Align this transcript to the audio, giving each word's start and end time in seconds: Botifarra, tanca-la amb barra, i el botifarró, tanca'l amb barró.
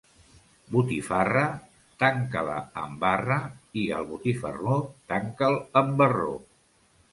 Botifarra, 0.75 1.43
tanca-la 2.05 2.55
amb 2.85 2.97
barra, 3.05 3.39
i 3.83 3.85
el 3.99 4.09
botifarró, 4.15 4.81
tanca'l 5.15 5.63
amb 5.85 5.97
barró. 6.05 6.35